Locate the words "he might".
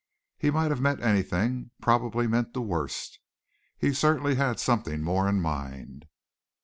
0.39-0.71